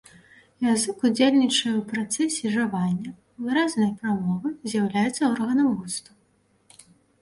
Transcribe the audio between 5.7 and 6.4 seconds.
густу.